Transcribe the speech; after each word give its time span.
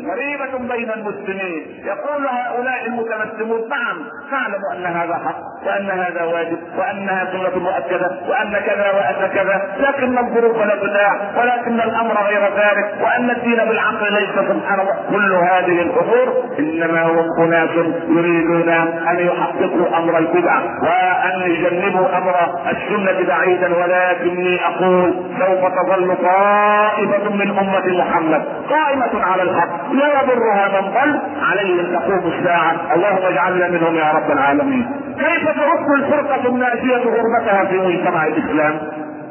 غريبة 0.00 0.74
بين 0.74 0.90
المسلمين. 0.90 1.84
يقول 1.84 2.26
هؤلاء 2.26 2.86
المتمسكون 2.86 3.68
نعم 3.68 4.08
نعلم 4.32 4.60
أن 4.72 4.86
هذا 4.86 5.14
حق 5.14 5.66
وأن 5.66 5.90
هذا 5.90 6.22
واجب. 6.24 6.58
وأنها 6.78 7.28
سنة 7.32 7.62
مؤكدة 7.62 8.10
وأن 8.28 8.52
كذا 8.66 8.90
وأن 8.92 9.28
كذا 9.34 9.62
لكن 9.78 10.18
الظروف 10.18 10.56
لا 10.66 10.74
تداع 10.76 11.12
ولكن 11.36 11.80
الأمر 11.80 12.14
غير 12.28 12.40
ذلك 12.42 12.94
وأن 13.02 13.30
الدين 13.30 13.56
بالعقل 13.68 14.12
ليس 14.12 14.48
سبحانه 14.48 14.84
كل 15.10 15.32
هذه 15.32 15.82
الأمور 15.82 16.44
إنما 16.58 17.02
هم 17.02 17.26
أناس 17.44 17.70
يريدون 18.08 18.68
أن 19.08 19.16
يحققوا 19.18 19.98
أمر 19.98 20.18
البدع 20.18 20.58
وأن 20.82 21.40
يجنبوا 21.50 22.18
أمر 22.18 22.34
السنة 22.70 23.26
بعيدا 23.28 23.74
ولكني 23.76 24.60
أقول 24.66 25.14
سوف 25.38 25.60
تظل 25.72 26.16
طائفة 26.22 27.30
من 27.30 27.58
أمة 27.58 27.98
محمد 28.04 28.42
قائمة 28.70 29.24
على 29.24 29.42
الحق 29.42 29.92
لا 29.92 30.06
يضرها 30.22 30.80
من 30.80 30.88
ضل 30.90 31.20
عليه 31.50 31.80
ان 31.80 31.92
تقوم 32.00 32.32
الساعة. 32.32 32.72
اللهم 32.94 33.24
اجعلنا 33.32 33.68
منهم 33.68 33.94
يا 33.94 34.12
رب 34.12 34.30
العالمين. 34.30 34.86
كيف 35.18 35.44
ترد 35.44 35.86
الفرقة 35.98 36.48
الناجية 36.48 36.96
غربتها 36.96 37.64
في 37.64 37.78
مجتمع 37.78 38.26
الإسلام. 38.26 38.78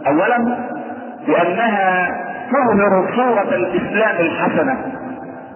أولا 0.07 0.57
لأنها 1.27 2.07
تظهر 2.52 3.16
صورة 3.16 3.55
الإسلام 3.55 4.16
الحسنة 4.20 4.77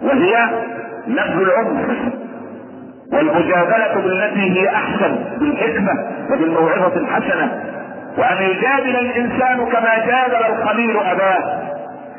وهي 0.02 0.50
نبذ 1.08 1.42
العنف 1.42 2.00
والمجادلة 3.14 3.94
بالتي 3.96 4.60
هي 4.62 4.70
أحسن 4.70 5.16
بالحكمة 5.40 6.08
وبالموعظة 6.32 6.98
الحسنة. 6.98 7.64
وأن 8.18 8.38
يجادل 8.44 8.96
الإنسان 8.96 9.66
كما 9.66 9.98
جادل 10.06 10.46
الخليل 10.54 10.98
أباه 10.98 11.62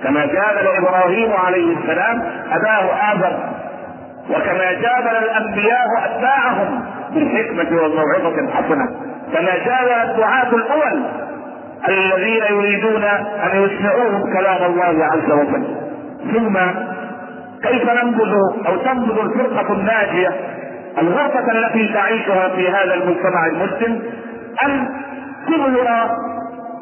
كما 0.04 0.26
جادل 0.26 0.66
إبراهيم 0.78 1.32
عليه 1.32 1.76
السلام 1.76 2.22
أباه 2.52 3.12
آدم 3.12 3.38
وكما 4.30 4.72
جادل 4.72 5.16
الأنبياء 5.16 5.86
أتباعهم. 6.04 6.84
بالحكمه 7.16 7.82
والموعظة 7.82 8.38
الحسنة 8.40 8.86
كما 9.32 9.50
جادل 9.66 10.10
الدعاة 10.10 10.54
الأول 10.54 11.02
الذين 11.88 12.42
يريدون 12.50 13.04
أن 13.44 13.62
يسمعوهم 13.64 14.32
كلام 14.32 14.70
الله 14.70 15.04
عز 15.04 15.30
وجل. 15.30 15.64
ثم 16.34 16.58
كيف 17.62 17.90
ننبذ 17.90 18.32
أو 18.66 18.76
تنبذ 18.76 19.18
الفرقة 19.18 19.72
الناجية 19.72 20.30
الغرفة 20.98 21.52
التي 21.52 21.92
تعيشها 21.94 22.48
في 22.48 22.68
هذا 22.68 22.94
المجتمع 22.94 23.46
المسلم 23.46 24.02
أن 24.66 24.88
تظهر 25.46 26.10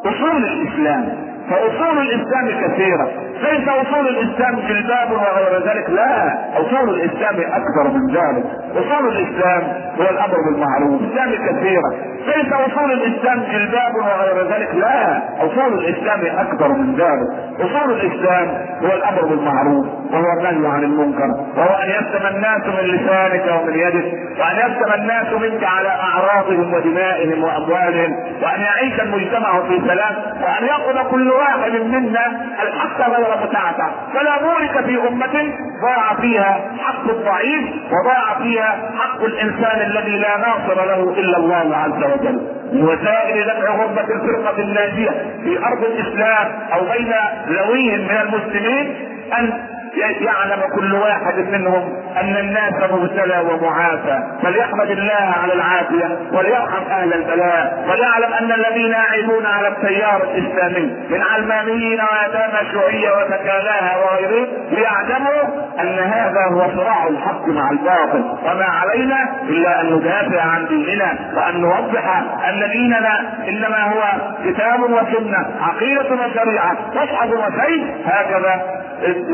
أصول 0.06 0.44
الإسلام. 0.44 1.08
فأصول 1.50 1.98
الإسلام 1.98 2.48
كثيرة. 2.68 3.08
ليس 3.42 3.68
أصول 3.68 4.08
الإسلام 4.08 4.60
جلباب 4.68 5.10
وغير 5.12 5.66
ذلك 5.66 5.90
لا. 5.90 6.38
أصول 6.56 6.90
الإسلام 6.94 7.36
أكبر 7.40 7.88
من 7.92 8.06
ذلك. 8.14 8.44
أصول 8.76 9.08
الإسلام 9.08 9.62
هو 10.00 10.10
الأمر 10.10 10.34
بالمعروف 10.50 11.00
الإسلام 11.00 11.30
كثيرة. 11.30 11.90
ليس 12.26 12.52
أصول 12.52 12.92
الإسلام 12.92 13.42
جلباب 13.52 13.94
وغير 13.94 14.46
ذلك 14.52 14.74
لا. 14.74 15.22
أصول 15.38 15.78
الإسلام 15.78 16.20
أكبر 16.38 16.68
من 16.68 16.94
ذلك. 16.94 17.28
أصول 17.60 17.92
الإسلام 17.92 18.48
هو 18.82 18.92
الأمر 18.96 19.24
بالمعروف 19.26 19.86
وهو 20.12 20.24
النهي 20.40 20.68
عن 20.70 20.84
المنكر 20.84 21.28
وهو 21.56 21.74
أن 21.82 21.88
يسلم 21.88 22.26
الناس 22.36 22.60
من 22.66 22.84
لسانك 22.94 23.44
ومن 23.62 23.74
يدك 23.74 24.04
وأن 24.40 24.56
يسلم 24.56 24.92
الناس 24.94 25.32
منك 25.32 25.64
على 25.64 25.88
أعراضهم 25.88 26.74
ودمائهم 26.74 27.44
وأموالهم 27.44 28.12
وأن 28.42 28.60
يعيش 28.60 29.00
المجتمع 29.00 29.60
في 29.68 29.80
سلام 29.88 30.14
وأن 30.42 30.64
يأخذ 30.66 31.10
كل 31.10 31.30
واحد 31.30 31.72
منا 31.72 32.26
الحق 32.62 33.08
متعتع 33.44 33.88
فلا 34.14 34.38
بورك 34.42 34.84
في 34.86 35.08
أمة 35.08 35.52
ضاع 35.82 36.14
فيها 36.20 36.60
حق 36.78 37.08
الضعيف 37.10 37.64
وضاع 37.92 38.38
فيها 38.42 38.90
حق 38.98 39.24
الإنسان 39.24 39.80
الذي 39.90 40.18
لا 40.18 40.36
ناصر 40.36 40.84
له 40.86 41.14
إلا 41.18 41.36
الله 41.38 41.76
عز 41.76 42.02
وجل. 42.12 42.42
من 42.72 42.82
وسائل 42.84 43.44
دفع 43.46 43.70
غربة 43.74 44.00
الفرقة 44.14 44.58
الناجية 44.62 45.10
في 45.44 45.58
أرض 45.58 45.84
الإسلام 45.84 46.52
أو 46.72 46.80
بين 46.80 47.12
ذويهم 47.48 48.00
من 48.00 48.16
المسلمين 48.22 48.94
أن 49.38 49.52
يعلم 49.98 50.60
كل 50.76 50.94
واحد 50.94 51.38
منهم 51.38 51.92
أن 52.20 52.36
الناس 52.36 52.90
مبتلى 52.90 53.38
ومعافى 53.38 54.18
فليحمد 54.42 54.90
الله 54.90 55.34
على 55.42 55.52
العافية 55.52 56.18
وليرحم 56.32 56.82
أهل 56.90 57.12
البلاء 57.14 57.84
وليعلم 57.90 58.32
أن 58.40 58.52
الذين 58.52 58.90
يعيبون 58.92 59.46
على 59.46 59.68
التيار 59.68 60.22
الإسلامي 60.22 60.96
من 61.10 61.22
علمانيين 61.34 62.00
ويتامى 62.00 62.70
شيوعية 62.70 63.10
وتكالاها 63.16 63.96
وغيره 64.04 64.46
ليعلموا 64.70 65.42
أن 65.80 65.98
هذا 65.98 66.40
هو 66.52 66.60
صراع 66.76 67.06
الحق 67.08 67.48
مع 67.48 67.70
الباطل 67.70 68.24
وما 68.44 68.64
علينا 68.64 69.28
إلا 69.48 69.80
أن 69.80 69.86
ندافع 69.94 70.42
عن 70.42 70.66
ديننا 70.66 71.18
وأن 71.36 71.60
نوضح 71.60 72.16
أن 72.48 72.70
ديننا 72.70 73.20
إنما 73.48 73.82
هو 73.82 74.02
كتاب 74.44 74.80
وسنة 74.82 75.46
عقيدة 75.60 76.00
وشريعة 76.14 76.76
مصحف 76.94 77.28
وسيف 77.30 77.82
هكذا 78.06 78.83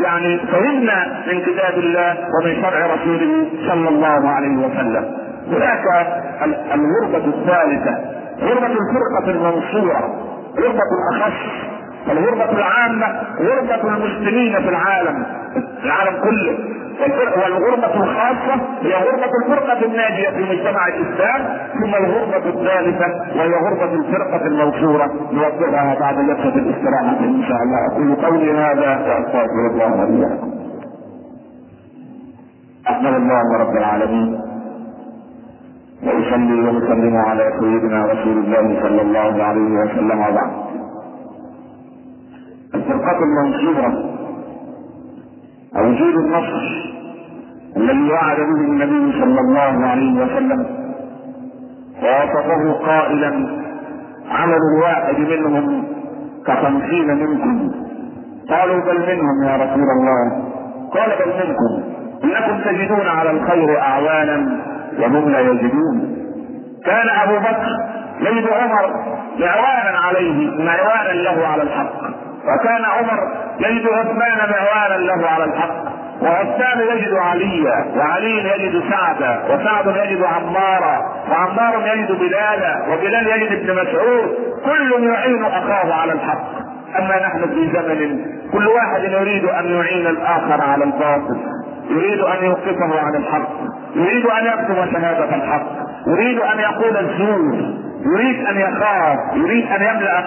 يعني 0.05 0.39
فهمنا 0.39 1.23
من 1.27 1.41
كتاب 1.41 1.79
الله 1.79 2.17
ومن 2.35 2.63
شرع 2.63 2.87
رسوله 2.95 3.47
صلى 3.69 3.89
الله 3.89 4.29
عليه 4.31 4.57
وسلم. 4.67 5.05
هناك 5.49 5.85
الغربة 6.75 7.25
الثالثة 7.27 7.99
غربة 8.41 8.67
الفرقة 8.67 9.31
المنصورة 9.31 10.15
غربة 10.59 10.83
الأخص. 10.99 11.43
الغربة 12.09 12.51
العامة 12.53 13.07
غربة 13.41 13.95
المسلمين 13.97 14.53
في 14.53 14.69
العالم 14.69 15.27
العالم 15.85 16.23
كله. 16.25 16.59
والغربة 17.37 17.95
الخاصة 18.05 18.55
هي 18.83 18.95
غربة 18.95 19.31
الفرقة 19.43 19.85
الناجية 19.87 20.29
في 20.31 20.43
مجتمع 20.43 20.87
الإسلام 20.89 21.59
ثم 21.81 21.95
الغربة 21.95 22.49
الثالثة 22.49 23.07
وهي 23.37 23.55
غربة 23.55 23.95
الفرقة 23.95 24.47
المنصورة 24.47 25.07
نوضحها 25.33 25.95
بعد 26.01 26.15
جلسة 26.15 26.55
الاستراحة 26.55 27.19
إن 27.21 27.43
شاء 27.49 27.59
الله. 27.63 27.87
أقول 27.93 28.15
قولي 28.15 28.53
هذا 28.53 28.91
وأستغفر 28.99 29.67
الله 29.71 29.91
وإياكم 30.01 30.51
أحمد 32.91 33.15
الله 33.15 33.59
رب 33.61 33.77
العالمين. 33.77 34.41
وأصلي 36.03 36.61
وأسلم 36.61 37.17
على 37.17 37.53
سيدنا 37.61 38.07
رسول 38.07 38.39
الله 38.39 38.83
صلى 38.83 39.03
الله 39.03 39.45
عليه 39.45 39.71
وسلم. 39.81 40.19
وبعد 40.21 40.51
الفرقة 42.75 43.19
المنصورة 43.23 44.11
وجود 45.77 46.15
النصر 46.15 46.91
الذي 47.77 48.13
وعد 48.13 48.37
به 48.37 48.61
النبي 48.61 49.13
صلى 49.21 49.41
الله 49.41 49.87
عليه 49.87 50.13
وسلم 50.13 50.67
ووصفه 52.03 52.73
قائلا 52.87 53.61
عمل 54.31 54.59
الواحد 54.75 55.19
منهم 55.19 55.85
كخمسين 56.47 57.07
منكم. 57.07 57.71
قالوا 58.51 58.81
بل 58.81 58.99
منهم 58.99 59.45
يا 59.45 59.57
رسول 59.57 59.87
الله. 59.99 60.45
قال 60.95 61.11
بل 61.19 61.33
منكم. 61.49 61.91
إنكم 62.25 62.65
تجدون 62.65 63.07
على 63.07 63.31
الخير 63.31 63.79
اعوانا 63.81 64.59
وهم 65.01 65.29
لا 65.29 65.41
يجدون. 65.41 66.17
كان 66.85 67.09
أبو 67.09 67.39
بكر 67.39 67.77
يجد 68.21 68.49
عمر 68.49 68.91
معوانا 69.41 69.99
عليه 69.99 70.65
معوانا 70.65 71.13
له 71.13 71.47
على 71.47 71.63
الحق. 71.63 72.30
وكان 72.55 72.85
عمر 72.85 73.19
يجد 73.61 73.87
عثمان 73.89 74.51
معوانا 74.51 74.95
له 75.05 75.29
على 75.29 75.45
الحق 75.45 75.91
وعثمان 76.23 76.81
يجد 76.97 77.15
عليا 77.15 77.85
وعلي 77.97 78.37
يجد 78.39 78.83
سعدا 78.91 79.43
وسعد 79.49 79.87
يجد 79.87 80.23
عمارا 80.25 81.03
وعمار 81.31 81.97
يجد 81.97 82.13
بلالا 82.19 82.87
وبلال 82.89 83.27
يجد 83.27 83.53
ابن 83.53 83.73
مسعود 83.73 84.35
كل 84.65 85.05
يعين 85.07 85.45
أخاه 85.45 85.95
على 85.95 86.13
الحق. 86.13 86.71
أما 86.99 87.17
نحن 87.27 87.41
في 87.49 87.71
زمن 87.73 88.25
كل 88.53 88.67
واحد 88.67 89.03
يريد 89.03 89.45
أن 89.45 89.65
يعين 89.67 90.07
الآخر 90.07 90.61
على 90.63 90.85
الباطل 90.85 91.41
يريد 91.91 92.21
أن 92.21 92.45
يوقفه 92.45 93.01
عن 93.01 93.15
الحق 93.15 93.51
يريد 93.95 94.27
أن 94.27 94.47
يكتب 94.47 94.93
شهادة 94.93 95.35
الحق 95.35 95.67
يريد 96.07 96.39
أن 96.41 96.59
يقول 96.59 96.97
الزور. 96.97 97.75
يريد 98.07 98.47
أن 98.47 98.57
يخاف 98.57 99.19
يريد 99.35 99.67
أن 99.67 99.83
يملأ 99.83 100.21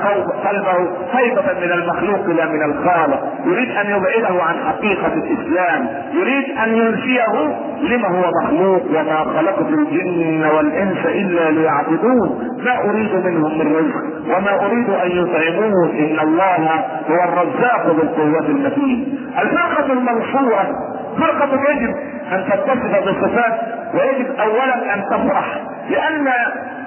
قلبه 0.48 0.90
هيبه 1.14 1.42
من 1.62 1.72
المخلوق 1.72 2.28
لا 2.28 2.46
من 2.46 2.64
الخالق. 2.64 3.24
يريد 3.46 3.72
أن 3.72 3.86
يبعده 3.86 4.44
عن 4.44 4.56
حقيقة 4.68 5.14
الإسلام. 5.14 5.88
يريد 6.14 6.58
أن 6.64 6.76
ينسيه 6.76 7.58
لما 7.82 8.08
هو 8.08 8.32
مخلوق 8.44 8.84
وما 8.90 9.24
خلقت 9.38 9.70
الجن 9.70 10.46
والإنس 10.56 11.06
إلا 11.06 11.52
ليعبدون. 11.52 12.48
ما 12.66 12.90
أريد 12.90 13.16
منهم 13.26 13.58
من 13.60 13.76
رزق 13.76 14.36
وما 14.38 14.66
أريد 14.66 14.90
أن 14.90 15.12
يطعمون 15.12 15.90
إن 15.90 16.20
الله 16.28 16.86
هو 17.10 17.24
الرزاق 17.24 17.86
ذو 17.88 18.02
القوة 18.02 18.48
المتين. 18.48 19.20
الفرقه 19.42 19.94
المنصورة 19.94 20.68
فرقه 21.20 21.72
يجب 21.72 21.96
أن 22.32 22.46
تتصف 22.50 23.10
بصفات 23.10 23.60
ويجب 23.94 24.28
اولا 24.40 24.94
أن 24.94 25.04
تفرح 25.10 25.62
لأن 25.90 26.28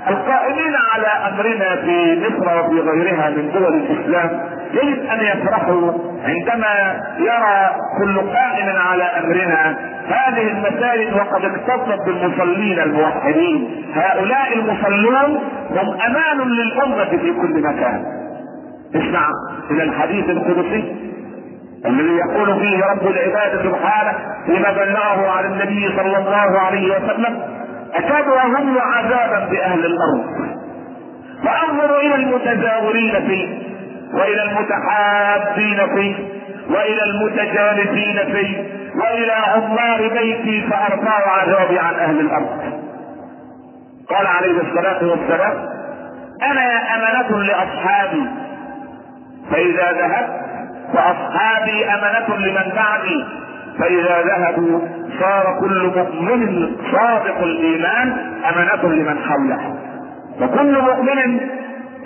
القائمين 0.08 0.74
على 0.92 1.06
أمرنا 1.06 1.76
في 1.76 2.20
مصر 2.20 2.60
وفي 2.60 2.80
غيرها 2.80 3.30
من 3.30 3.50
دول 3.52 3.74
الإسلام 3.74 4.40
يجب 4.72 5.06
أن 5.10 5.20
يفرحوا 5.20 5.92
عندما 6.24 7.02
يرى 7.18 7.70
كل 7.98 8.20
قائم 8.20 8.76
على 8.90 9.02
أمرنا 9.04 9.76
هذه 10.08 10.48
المساجد 10.50 11.12
وقد 11.14 11.44
اكتظت 11.44 12.06
بالمصلين 12.06 12.78
الموحدين. 12.80 13.84
هؤلاء 13.94 14.52
المصلون 14.58 15.38
هم 15.70 16.00
أمان 16.00 16.48
للأمة 16.48 17.04
في 17.04 17.32
كل 17.32 17.62
مكان. 17.62 18.04
اسمع 18.94 19.26
إلى 19.70 19.82
الحديث 19.82 20.30
القدسي 20.30 20.96
الذي 21.86 22.16
يقول 22.16 22.60
فيه 22.60 22.80
رب 22.84 23.06
العباد 23.06 23.62
سبحانه 23.64 24.12
فيما 24.46 24.70
بلغه 24.72 25.30
عن 25.30 25.44
النبي 25.44 25.88
صلى 25.96 26.18
الله 26.18 26.60
عليه 26.60 26.96
وسلم 26.96 27.38
اكاد 27.98 28.28
اظن 28.28 28.78
عذابا 28.78 29.46
بأهل 29.50 29.86
الأرض. 29.86 30.24
وأنظر 31.44 32.00
إلى 32.00 32.14
المتزاورين 32.14 33.26
فيه 33.26 33.58
وإلى 34.14 34.42
المتحابين 34.42 35.94
فيه 35.94 36.14
وإلى 36.70 37.02
المتجالسين 37.04 38.34
فيه 38.34 38.64
وإلى 39.00 39.32
عمار 39.32 40.08
بيتي 40.08 40.66
فأرفع 40.70 41.30
عذابي 41.40 41.78
عن 41.78 41.94
أهل 41.94 42.20
الأرض. 42.20 42.72
قال 44.10 44.26
عليه 44.26 44.60
الصلاة 44.60 45.04
والسلام 45.10 45.68
أنا 46.42 46.94
امانه 46.94 47.38
لأصحابي. 47.42 48.26
فإذا 49.50 49.92
ذهبت 49.92 50.40
واصحابي 50.94 51.84
أمنة 51.84 52.36
لمن 52.36 52.72
بعدي. 52.76 53.24
فإذا 53.78 54.22
ذهبوا 54.22 54.80
صار 55.20 55.58
كل 55.60 55.92
مؤمن 55.96 56.76
صادق 56.92 57.38
الإيمان 57.42 58.16
امنه 58.50 58.92
لمن 58.94 59.18
حوله. 59.18 59.76
وكل 60.40 60.78
مؤمن 60.82 61.40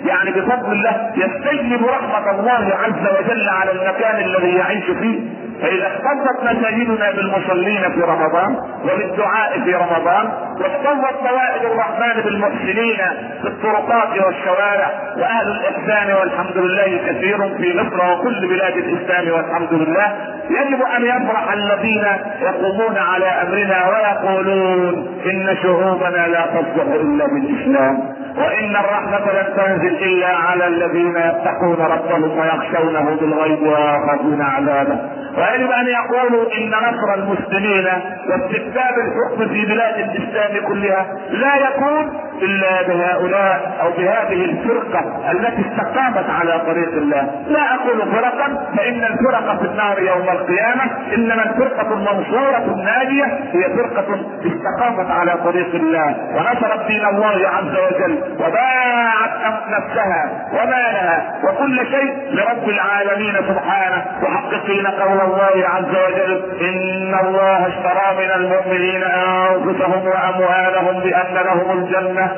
يعني 0.05 0.31
بفضل 0.31 0.71
الله 0.71 1.11
يستجلب 1.15 1.85
رحمة 1.85 2.31
الله 2.31 2.75
عز 2.83 3.19
وجل 3.19 3.49
على 3.49 3.71
المكان 3.71 4.15
الذي 4.25 4.55
يعيش 4.55 4.85
فيه. 4.85 5.19
فإذا 5.61 5.87
اختلطت 5.87 6.43
مساجدنا 6.43 7.11
بالمصلين 7.11 7.81
في 7.91 8.01
رمضان 8.01 8.55
وبالدعاء 8.83 9.59
في 9.63 9.73
رمضان 9.75 10.31
واختلطت 10.61 11.21
موائد 11.21 11.65
الرحمن 11.71 12.21
بالمحسنين 12.23 12.97
في 13.41 13.47
الطرقات 13.47 14.09
والشوارع 14.25 14.89
وأهل 15.17 15.47
الإحسان 15.47 16.13
والحمد 16.15 16.57
لله 16.57 16.99
كثير 17.07 17.37
في 17.57 17.73
مصر 17.79 18.11
وكل 18.13 18.47
بلاد 18.47 18.77
الإسلام 18.77 19.33
والحمد 19.37 19.73
لله 19.73 20.15
يجب 20.49 20.81
أن 20.97 21.03
يفرح 21.03 21.53
الذين 21.53 22.05
يقومون 22.41 22.97
على 22.97 23.25
أمرنا 23.25 23.89
ويقولون 23.89 25.17
إن 25.25 25.57
شعوبنا 25.63 26.27
لا 26.27 26.45
تصلح 26.45 26.93
إلا 26.93 27.25
بالإسلام. 27.27 28.20
وإن 28.37 28.75
الرحمة 28.75 29.31
لن 29.31 29.55
تنزل 29.57 29.95
إلا 29.95 30.27
على 30.27 30.67
الذين 30.67 31.15
يتقون 31.17 31.77
ربهم 31.79 32.39
ويخشونه 32.39 33.17
بالغيب 33.21 33.61
ويخافون 33.61 34.41
عذابه. 34.41 34.97
ويجب 35.37 35.71
أن 35.71 35.87
يقولوا 35.87 36.45
إن 36.57 36.69
نصر 36.69 37.13
المسلمين 37.13 37.87
واستتباب 38.29 38.93
الحكم 38.97 39.53
في 39.53 39.65
بلاد 39.65 39.95
الإسلام 39.99 40.67
كلها 40.67 41.05
لا 41.29 41.55
يكون 41.55 42.13
إلا 42.41 42.81
بهؤلاء 42.81 43.77
أو 43.81 43.91
بهذه 43.91 44.45
الفرقة 44.45 45.31
التي 45.31 45.61
استقامت 45.61 46.29
على 46.29 46.59
طريق 46.59 46.93
الله. 46.93 47.29
لا 47.47 47.75
أقول 47.75 48.11
فرقا 48.11 48.65
فإن 48.77 49.03
الفرق 49.03 49.59
في 49.59 49.65
النار 49.65 49.99
يوم 49.99 50.29
القيامة 50.29 50.83
إنما 51.15 51.43
الفرقة 51.43 51.93
المنصورة 51.93 52.57
الناجية 52.57 53.25
هي 53.53 53.63
فرقة 53.75 54.05
استقامت 54.45 55.11
على 55.11 55.31
طريق 55.43 55.75
الله. 55.75 56.15
ونصرت 56.35 56.87
دين 56.87 57.05
الله 57.05 57.47
عز 57.47 57.75
وجل. 57.75 58.20
وباعت 58.39 59.63
نفسها 59.69 60.47
ومالها 60.53 61.39
وكل 61.43 61.85
شيء 61.85 62.13
لرب 62.31 62.69
العالمين 62.69 63.35
سبحانه. 63.35 64.05
محققين 64.21 64.87
قول 64.87 65.19
الله 65.21 65.67
عز 65.67 65.95
وجل 66.05 66.41
إن 66.61 67.13
الله 67.25 67.67
اشترى 67.67 68.07
من 68.25 68.31
المؤمنين 68.35 69.03
أنفسهم 69.03 70.07
وأموالهم 70.07 70.99
بأن 71.03 71.33
لهم 71.33 71.77
الجنة 71.83 72.31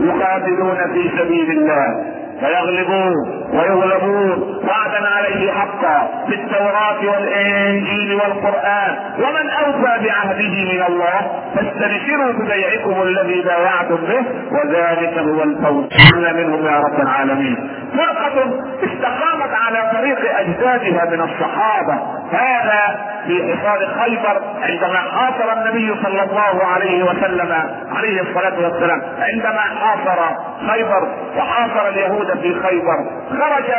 يقاتلون 0.00 0.76
في 0.92 1.10
سبيل 1.18 1.50
الله 1.50 2.04
فيغلبون 2.40 3.14
ويغلبون. 3.52 4.53
وعدا 4.68 5.08
عليه 5.08 5.52
حقا 5.52 6.24
في 6.28 6.34
التوراة 6.34 7.00
والإنجيل 7.12 8.14
والقرآن. 8.14 8.96
ومن 9.18 9.50
أوفى 9.50 10.04
بعهده 10.04 10.72
من 10.72 10.82
الله 10.88 11.20
فاستبشروا 11.54 12.32
ببيعكم 12.32 13.02
الذي 13.02 13.42
بايعتم 13.42 13.96
به 13.96 14.24
وذلك 14.52 15.18
هو 15.18 15.42
الفوز. 15.42 15.84
منهم 16.34 16.66
يا 16.66 16.80
رب 16.80 17.00
العالمين. 17.00 17.70
فرقة 17.96 18.60
استقامت 18.84 19.54
على 19.54 19.90
طريق 19.92 20.38
أجدادها 20.38 21.04
من 21.04 21.20
الصحابة. 21.20 21.94
هذا 22.32 23.00
في 23.26 23.56
حصار 23.56 23.78
خيبر 24.00 24.42
عندما 24.62 24.98
حاصر 24.98 25.52
النبي 25.52 25.94
صلى 26.02 26.22
الله 26.22 26.64
عليه 26.64 27.02
وسلم 27.04 27.52
عليه 27.96 28.20
الصلاة 28.20 28.60
والسلام. 28.60 29.02
عندما 29.18 29.60
حاصر 29.60 30.36
خيبر 30.70 31.08
وحاصر 31.36 31.88
اليهود 31.88 32.38
في 32.42 32.60
خيبر 32.60 32.96
خرج 33.30 33.70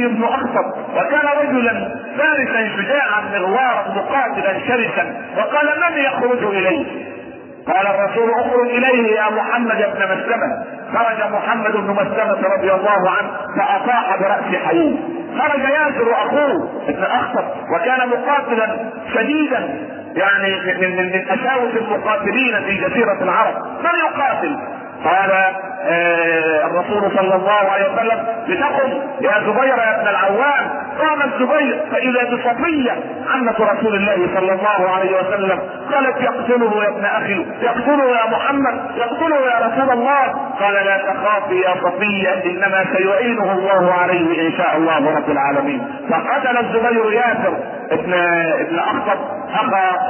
حيي 0.00 0.08
بن 0.08 0.24
اخطب 0.24 0.72
وكان 0.96 1.26
رجلا 1.42 1.94
فارسا 2.18 2.68
شجاعا 2.76 3.20
مغوارا 3.32 3.84
مقاتلا 3.96 4.58
شرسا 4.68 5.14
وقال 5.36 5.66
من 5.80 5.98
يخرج 5.98 6.44
إليه؟ 6.44 6.86
قال 7.66 7.86
الرسول 7.86 8.30
اخرج 8.30 8.68
إليه 8.70 9.16
يا 9.16 9.30
محمد 9.30 9.76
بن 9.76 10.04
مسلمة. 10.04 10.64
خرج 10.94 11.32
محمد 11.32 11.72
بن 11.72 11.90
مسلمة 11.90 12.56
رضي 12.56 12.72
الله 12.72 13.10
عنه 13.10 13.30
فاطاح 13.58 14.16
برأس 14.20 14.62
حي. 14.66 14.96
خرج 15.38 15.60
ياسر 15.60 16.12
أخوه 16.12 16.70
ابن 16.88 17.02
أخطب 17.02 17.44
وكان 17.74 18.08
مقاتلا 18.08 18.76
شديدا. 19.14 19.68
يعني 20.16 20.60
من 20.80 20.96
من 20.96 21.12
من 21.12 21.28
اشاوس 21.30 21.76
المقاتلين 21.76 22.60
في 22.64 22.74
جزيرة 22.76 23.22
العرب. 23.22 23.54
من 23.56 23.90
يقاتل؟ 24.08 24.56
قال 25.04 25.30
آه 25.82 26.66
الرسول 26.66 27.10
صلى 27.16 27.34
الله 27.34 27.70
عليه 27.72 27.92
وسلم 27.92 28.26
لتقم 28.48 28.90
يا 29.20 29.32
زبير 29.40 29.78
يا 29.78 30.00
ابن 30.00 30.08
العوام. 30.08 30.80
قام 31.00 31.22
الزبير 31.22 31.80
فإذا 31.92 32.24
بصفية 32.24 32.92
عمة 33.34 33.54
رسول 33.60 33.94
الله 33.94 34.28
صلى 34.34 34.52
الله 34.52 34.90
عليه 34.96 35.10
وسلم 35.20 35.58
قالت 35.92 36.20
يقتله 36.20 36.82
يا 36.84 36.88
ابن 36.88 37.04
أخي 37.04 37.46
يقتله 37.62 38.04
يا 38.04 38.30
محمد 38.30 38.80
يقتله 38.96 39.36
يا 39.36 39.66
رسول 39.66 39.90
الله. 39.92 40.26
قال 40.60 40.74
لا 40.74 40.96
تخافي 40.98 41.60
يا 41.60 41.74
صفية 41.84 42.44
إنما 42.50 42.84
سيعينه 42.96 43.52
الله 43.52 43.94
عليه 43.94 44.48
إن 44.48 44.52
شاء 44.52 44.76
الله 44.76 45.16
رب 45.16 45.30
العالمين. 45.30 45.88
فقتل 46.10 46.58
الزبير 46.58 47.12
ياسر 47.12 47.54
ابن 47.90 48.14
ابن 48.60 48.78
أخطب. 48.78 49.39
أخا 49.54 50.00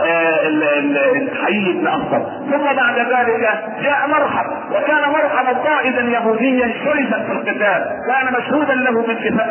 الحي 1.16 1.72
بن 1.72 1.86
اخطب 1.86 2.22
ثم 2.50 2.76
بعد 2.76 2.98
ذلك 2.98 3.64
جاء 3.82 4.08
مرحب 4.08 4.46
وكان 4.70 5.10
مرحبا 5.10 5.58
قائدا 5.70 6.02
يهوديا 6.02 6.68
شرسا 6.84 7.24
في 7.26 7.32
القتال 7.32 7.84
كان 8.08 8.34
مشهودا 8.38 8.74
له 8.74 9.02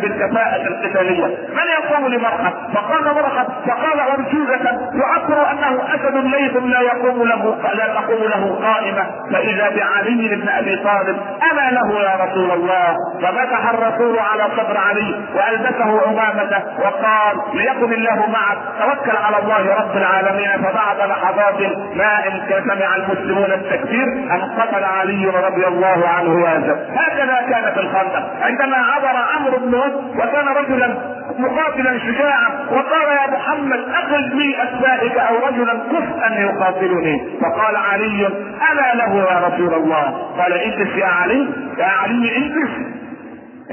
بالكفاءة 0.01 0.67
القتالية. 0.67 1.25
من 1.25 1.67
يقوم 1.79 2.07
لمرحب؟ 2.07 2.53
فقال 2.73 3.15
مرحب 3.15 3.47
فقال 3.67 3.99
ارجوزة 3.99 4.89
يعبر 4.93 5.51
أنه 5.51 5.83
أسد 5.95 6.15
ليث 6.15 6.55
لا 6.55 6.81
يقوم 6.81 7.23
له 7.23 7.57
لا 7.73 7.87
تقوم 7.87 8.23
له 8.23 8.59
قائمة. 8.63 9.05
فإذا 9.33 9.69
بعلي 9.69 10.35
بن 10.35 10.49
أبي 10.49 10.75
طالب 10.75 11.17
أنا 11.51 11.71
له 11.71 12.01
يا 12.01 12.25
رسول 12.25 12.51
الله. 12.51 12.95
ففتح 13.21 13.69
الرسول 13.69 14.19
على 14.19 14.43
صدر 14.57 14.77
علي 14.77 15.15
وألبسه 15.35 16.01
عمامته 16.07 16.63
وقال 16.79 17.37
ليكن 17.53 17.93
الله 17.93 18.29
معك 18.29 18.57
توكل 18.79 19.17
على 19.17 19.37
الله 19.37 19.78
رب 19.79 19.97
العالمين 19.97 20.49
فبعد 20.63 21.09
لحظات 21.09 21.61
ما 21.95 22.27
إن 22.27 22.63
سمع 22.69 22.95
المسلمون 22.95 23.51
التكبير 23.51 24.03
أن 24.07 24.41
قتل 24.61 24.83
علي 24.83 25.25
رضي 25.25 25.67
الله 25.67 26.07
عنه 26.07 26.41
ياسر 26.49 26.77
هكذا 26.95 27.37
كان 27.49 27.73
في 27.73 27.79
الخندق. 27.79 28.23
عندما 28.41 28.77
عبر 28.77 29.17
عمرو 29.35 29.57
بن 29.57 29.75
وكان 30.19 30.47
رجلا 30.47 30.97
مقاتلا 31.39 31.99
شجاعا 31.99 32.49
وقال 32.71 33.07
يا 33.21 33.27
محمد 33.37 33.79
اخرج 33.93 34.33
لي 34.33 34.55
اسمائك 34.63 35.17
أو 35.17 35.35
رجلا 35.47 35.73
كفءا 35.73 36.33
يقاتلني 36.39 37.39
فقال 37.41 37.75
علي 37.75 38.27
أنا 38.71 38.93
له 38.93 39.15
يا 39.31 39.47
رسول 39.47 39.73
الله. 39.73 40.03
قال 40.39 40.53
اجلس 40.53 40.95
يا 40.95 41.05
علي 41.05 41.47
يا 41.77 41.85
علي 41.85 42.37
اجلس 42.37 42.98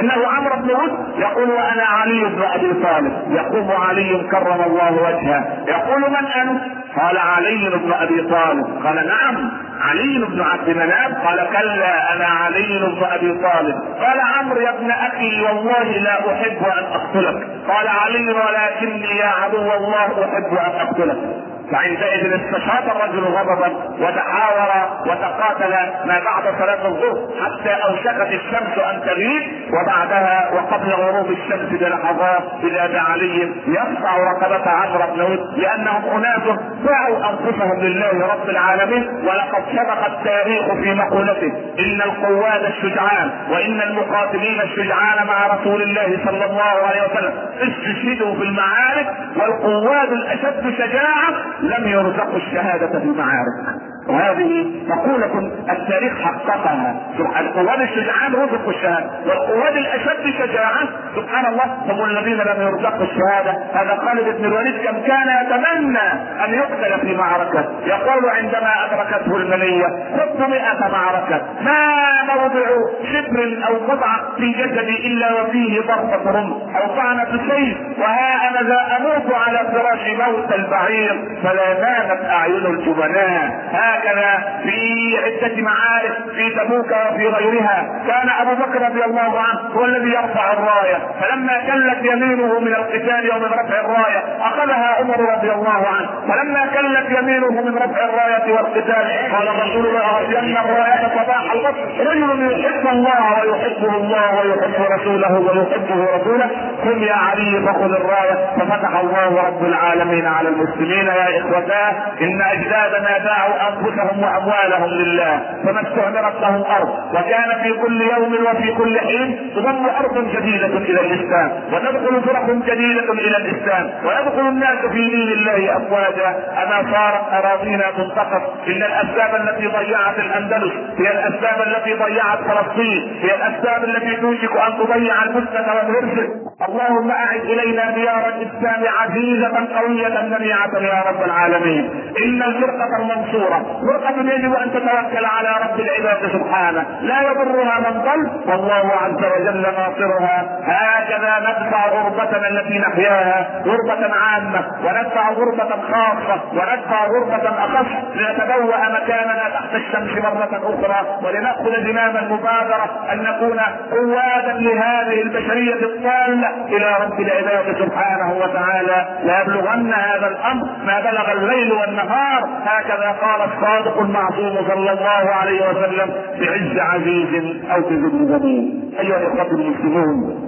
إنه 0.01 0.27
عمرو 0.27 0.57
بن 0.57 0.71
هود 0.71 1.19
يقول 1.19 1.51
وأنا 1.51 1.83
علي 1.83 2.25
بن 2.25 2.43
أبي 2.43 2.75
طالب. 2.83 3.13
يقوم 3.31 3.71
علي 3.71 4.29
كرم 4.31 4.63
الله 4.63 4.93
وجهه. 4.93 5.65
يقول 5.69 6.01
من 6.11 6.27
أنت؟ 6.27 6.63
قال 7.01 7.19
علي 7.19 7.71
بن 7.71 7.93
أبي 7.93 8.23
طالب. 8.23 8.87
قال 8.87 9.07
نعم 9.07 9.51
علي 9.81 10.25
بن 10.29 10.43
عبد 10.43 10.69
مناف 10.71 11.27
قال 11.27 11.49
كلا 11.53 12.13
أنا 12.15 12.27
علي 12.27 12.79
بن 12.79 13.05
أبي 13.05 13.33
طالب. 13.33 13.75
قال 14.01 14.21
عمرو 14.21 14.61
يا 14.61 14.71
ابن 14.71 14.91
أخي 14.91 15.41
والله 15.41 15.83
لا 15.83 16.33
أحب 16.33 16.65
أن 16.65 16.85
أقتلك. 16.93 17.49
قال 17.69 17.89
علي 17.89 18.33
ولكني 18.33 19.19
يا 19.19 19.27
عدو 19.27 19.73
الله 19.73 20.25
أحب 20.25 20.53
أن 20.53 20.81
أقتلك. 20.81 21.56
فعندئذ 21.73 22.41
استشاط 22.41 22.97
الرجل 22.97 23.25
غضبا 23.25 23.69
وتحاور 24.01 24.89
وتقاتل 25.07 25.71
ما 26.05 26.21
بعد 26.25 26.55
صلاة 26.59 26.87
الظهر 26.89 27.29
حتى 27.45 27.71
أوشكت 27.71 28.29
الشمس 28.33 28.79
أن 28.79 29.01
تغيب 29.01 29.43
وبعدها 29.73 30.51
وقبل 30.55 30.91
غروب 30.93 31.31
الشمس 31.31 31.81
بلحظات 31.81 32.43
إذا 32.65 33.01
علي 33.01 33.53
يقطع 33.69 34.17
رقبة 34.17 34.71
عمرو 34.71 35.15
بن 35.15 35.39
لأنهم 35.57 36.03
أناس 36.17 36.43
باعوا 36.85 37.19
أنفسهم 37.31 37.81
لله 37.81 38.27
رب 38.33 38.49
العالمين 38.49 39.09
ولقد 39.29 39.65
سبق 39.77 40.07
التاريخ 40.07 40.75
في 40.83 40.95
مقولته 40.95 41.53
إن 41.79 42.01
القواد 42.03 42.65
الشجعان 42.65 43.31
وإن 43.51 43.81
المقاتلين 43.83 44.61
الشجعان 44.61 45.27
مع 45.27 45.47
رسول 45.47 45.83
الله 45.83 46.19
صلى 46.27 46.45
الله 46.45 46.87
عليه 46.89 47.03
وسلم 47.03 47.33
استشهدوا 47.63 48.35
في 48.35 48.43
المعارك 48.43 49.07
والقواد 49.37 50.13
الأشد 50.13 50.75
شجاعة 50.79 51.35
لم 51.61 51.89
يرزقوا 51.89 52.37
الشهادة 52.37 52.99
في 52.99 53.05
المعارك 53.05 53.81
وهذه 54.09 54.67
مقولة 54.87 55.51
التاريخ 55.71 56.13
حققها. 56.21 56.97
القواد 57.41 57.81
الشجعان 57.81 58.33
رزقوا 58.33 58.73
الشهادة 58.73 59.11
والقواد 59.27 59.77
الأشد 59.77 60.25
شجاعة 60.39 60.89
سبحان 61.17 61.47
الله 61.47 61.65
هم 61.65 62.05
الذين 62.05 62.37
لم 62.37 62.63
يرزقوا 62.63 63.07
الشهادة. 63.07 63.59
هذا 63.75 63.99
خالد 64.07 64.37
بن 64.39 64.45
الوليد 64.45 64.77
كم 64.77 64.97
كان 65.07 65.29
يتمنى 65.43 66.09
أن 66.45 66.55
يقتل 66.55 67.01
في 67.01 67.17
معركة. 67.17 67.65
يقول 67.87 68.31
عندما 68.31 68.73
أدركته 68.85 69.37
المنية 69.37 69.87
خذت 70.17 70.49
مئة 70.49 70.89
معركة. 70.93 71.43
ما 71.61 71.97
موضع 72.35 72.67
شبر 73.13 73.67
أو 73.69 73.93
قطعة 73.93 74.21
في 74.37 74.53
جسدي 74.53 75.07
إلا 75.07 75.43
وفيه 75.43 75.81
ضربة 75.81 76.31
رمح 76.31 76.77
أو 76.77 76.97
طعنة 76.97 77.41
سيف 77.51 77.79
وها 77.99 78.51
أنا 78.51 78.69
ذا 78.69 78.97
أموت 78.97 79.35
على 79.35 79.59
فراش 79.59 80.29
موت 80.29 80.53
البعير. 80.53 81.39
فلا 81.43 81.81
نامت 81.81 82.25
أعين 82.25 82.67
الجبناء. 82.67 83.67
هكذا 83.97 84.61
في 84.63 84.79
عدة 85.25 85.63
معارك 85.63 86.17
في 86.35 86.51
تبوك 86.51 86.87
وفي 86.87 87.29
غيرها. 87.29 88.03
كان 88.07 88.29
أبو 88.41 88.55
بكر 88.55 88.83
رضي 88.83 89.05
الله 89.05 89.41
عنه 89.41 89.61
هو 89.75 89.85
الذي 89.85 90.09
يرفع 90.09 90.53
الراية. 90.53 90.99
فلما 91.21 91.61
كلت 91.61 92.05
يمينه 92.05 92.61
من 92.61 92.75
القتال 92.75 93.31
ومن 93.33 93.45
رفع 93.45 93.81
الراية 93.81 94.25
أخذها 94.41 94.97
عمر 94.99 95.21
رضي 95.37 95.53
الله 95.53 95.87
عنه. 95.97 96.09
فلما 96.29 96.67
كلت 96.67 97.19
يمينه 97.19 97.51
من 97.51 97.75
رفع 97.77 98.05
الراية 98.05 98.53
والقتال 98.53 99.07
قال 99.33 99.49
الرسول 99.49 99.95
لأرجن 99.95 100.57
الراية 100.57 101.09
صباح 101.09 101.53
البصر. 101.53 102.11
رجل 102.11 102.61
يحب 102.61 102.87
الله 102.89 103.23
ويحبه 103.41 103.97
الله 103.97 104.41
ويحب 104.41 104.93
رسوله 104.93 105.39
ويحبه 105.39 106.17
رسوله. 106.17 106.51
قم 106.85 107.03
يا 107.03 107.15
علي 107.15 107.61
فخذ 107.67 107.93
الراية 107.93 108.35
ففتح 108.59 108.99
الله 109.01 109.43
رب 109.47 109.65
العالمين 109.65 110.27
على 110.27 110.49
المسلمين 110.49 111.07
يا 111.07 111.39
اخوتاه 111.41 111.91
إن 112.21 112.41
أجدادنا 112.43 113.19
باعوا 113.25 113.55
أنفسهم 113.69 114.23
وأموالهم 114.23 114.91
لله 114.91 115.41
فما 115.65 115.81
استعمرت 115.83 116.41
لهم 116.43 116.63
أرض 116.65 116.89
وكان 117.15 117.63
في 117.63 117.73
كل 117.73 118.03
يوم 118.03 118.33
وفي 118.47 118.73
كل 118.73 118.99
حين 119.01 119.51
تضم 119.57 119.87
أرض 120.01 120.29
جديدة 120.37 120.67
إلى 120.67 121.01
الإسلام 121.01 121.53
وتدخل 121.73 122.23
فرق 122.23 122.47
جديدة 122.51 123.13
إلى 123.13 123.37
الإسلام 123.37 123.91
ويدخل 124.05 124.49
الناس 124.49 124.79
في 124.93 125.11
دين 125.11 125.29
الله 125.29 125.77
أفواجا 125.77 126.29
أما 126.63 126.93
صارت 126.93 127.45
أراضينا 127.45 127.85
تنتقص 127.97 128.43
إن 128.69 128.83
الأسباب 128.83 129.35
التي 129.41 129.67
ضيعت 129.67 130.19
الأندلس 130.19 130.73
هي 130.99 131.11
الأسباب 131.13 131.67
التي 131.67 131.95
ضيعت 131.95 132.39
فلسطين 132.39 133.17
هي 133.23 133.35
الأسباب 133.35 133.85
التي 133.85 134.17
توشك 134.17 134.57
أن 134.57 134.73
تضيع 134.79 135.23
المسلم 135.23 135.65
والهرس 135.69 136.29
اللهم 136.61 137.11
أعد 137.11 137.41
إلينا 137.41 137.91
ديار 137.91 138.29
الإسلام 138.29 138.83
عزيزة 138.99 139.79
قوية 139.81 140.23
منيعه 140.23 140.71
يا 140.79 141.03
رب 141.11 141.23
العالمين. 141.23 141.91
إن 142.25 142.43
الفرقة 142.43 142.89
المنصورة 143.01 143.81
فرقة 143.89 144.21
يجب 144.35 144.55
ان 144.55 144.71
تتوكل 144.73 145.25
على 145.25 145.49
رب 145.65 145.81
العباد 145.81 146.33
سبحانه. 146.33 146.85
لا 147.01 147.21
يضرها 147.23 147.79
من 147.81 148.01
ضل 148.01 148.51
والله 148.51 148.93
عز 149.03 149.25
وجل 149.41 149.63
ناصرها. 149.63 150.59
هكذا 150.63 151.39
ندفع 151.39 151.89
غربتنا 151.89 152.49
التي 152.49 152.79
نحياها 152.79 153.63
غربة 153.67 154.15
عامة 154.15 154.65
وندفع 154.85 155.31
غربة 155.31 155.71
خاصة 155.93 156.41
وندفع 156.53 157.05
غربة 157.07 157.49
أخص 157.65 157.87
لنتبوأ 158.15 158.89
مكاننا 158.89 159.49
تحت 159.55 159.75
الشمس 159.75 160.11
مرة 160.25 160.61
أخرى 160.65 161.19
ولنأخذ 161.25 161.85
زمام 161.85 162.17
المبادرة 162.17 163.07
أن 163.13 163.19
نكون 163.23 163.61
قوادا 163.91 164.53
لهذه 164.53 165.23
البشرية 165.23 165.75
الضالة 165.75 166.46
إلى 166.69 166.97
رب 167.05 167.21
العباد 167.21 167.77
سبحانه 167.79 168.35
وتعالى. 168.43 169.07
ليبلغن 169.23 169.93
هذا 169.93 170.29
الأمر. 170.29 170.67
ما 170.87 171.01
بلغ 171.01 171.33
الليل 171.33 171.73
والنهار 171.73 172.49
هكذا 172.65 173.17
قال 173.23 173.41
الصادق 173.51 174.01
المعصوم 174.01 174.57
صلى 174.69 174.93
الله 174.93 175.31
عليه 175.41 175.71
وسلم 175.71 176.11
بعز 176.41 176.79
عزيز 176.79 177.63
أو 177.71 177.81
بذل 177.81 178.29
جميل 178.29 178.93
أيها 179.01 179.17
الإخوة 179.17 179.51
المسلمون 179.51 180.43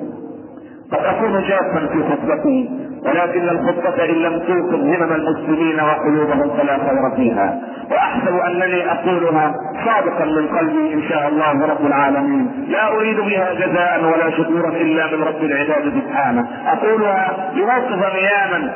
قد 0.93 1.05
اكون 1.05 1.43
جافا 1.43 1.87
في 1.93 2.03
خطبتي. 2.11 2.88
ولكن 3.07 3.49
الخطبة 3.49 4.05
إن 4.05 4.15
لم 4.15 4.39
توقظ 4.39 4.75
همم 4.75 5.13
المسلمين 5.13 5.81
وقلوبهم 5.81 6.57
فلا 6.57 6.79
خير 6.79 7.17
فيها. 7.17 7.59
وأحسب 7.91 8.37
أنني 8.47 8.93
أقولها 8.93 9.55
صادقا 9.85 10.25
من 10.25 10.59
قلبي 10.59 10.95
إن 10.95 11.03
شاء 11.09 11.29
الله 11.29 11.67
رب 11.67 11.87
العالمين. 11.87 12.67
لا 12.69 12.93
أريد 12.93 13.21
بها 13.21 13.53
جزاء 13.53 14.01
ولا 14.05 14.31
شكورا 14.31 14.69
إلا 14.69 15.07
من 15.07 15.23
رب 15.23 15.43
العباد 15.43 15.93
سبحانه. 16.01 16.49
أقولها 16.67 17.37
لأوقظ 17.55 18.03
نياما 18.17 18.73